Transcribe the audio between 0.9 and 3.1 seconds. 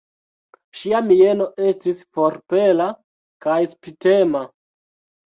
mieno estis forpela